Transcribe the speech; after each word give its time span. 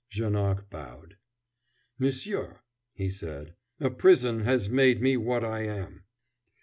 Janoc 0.09 0.67
bowed. 0.71 1.17
"Monsieur," 1.99 2.61
he 2.91 3.07
said, 3.07 3.53
"a 3.79 3.91
prison 3.91 4.39
has 4.39 4.67
made 4.67 4.99
me 4.99 5.15
what 5.15 5.43
I 5.45 5.59
am." 5.61 6.05